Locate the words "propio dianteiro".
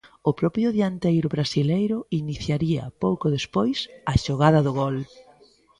0.39-1.27